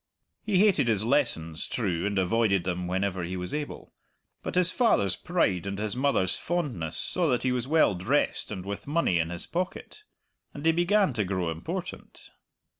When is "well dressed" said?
7.67-8.51